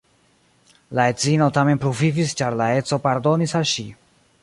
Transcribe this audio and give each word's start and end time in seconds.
La 0.99 1.05
edzino 1.13 1.51
tamen 1.59 1.83
pluvivis, 1.85 2.35
ĉar 2.43 2.59
la 2.63 2.73
edzo 2.81 3.03
pardonis 3.07 3.59
al 3.61 3.73
ŝi. 3.75 3.89